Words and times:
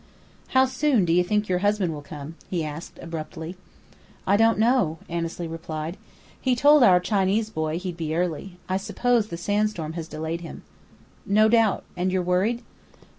"How 0.57 0.65
soon 0.65 1.05
do 1.05 1.13
you 1.13 1.23
think 1.23 1.47
your 1.47 1.59
husband 1.59 1.93
will 1.93 2.01
come?" 2.01 2.33
he 2.49 2.63
asked, 2.65 2.97
abruptly. 3.03 3.55
"I 4.25 4.35
don't 4.35 4.57
know," 4.57 4.97
Annesley 5.07 5.47
replied. 5.47 5.95
"He 6.41 6.55
told 6.55 6.81
our 6.81 6.99
Chinese 6.99 7.51
boy 7.51 7.77
he'd 7.77 7.97
be 7.97 8.15
early. 8.15 8.57
I 8.67 8.77
suppose 8.77 9.27
the 9.27 9.37
sandstorm 9.37 9.93
has 9.93 10.07
delayed 10.07 10.41
him." 10.41 10.63
"No 11.23 11.47
doubt.... 11.49 11.83
And 11.95 12.11
you're 12.11 12.23
worried?" 12.23 12.63